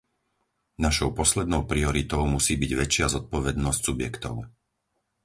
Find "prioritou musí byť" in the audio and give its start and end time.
1.71-2.71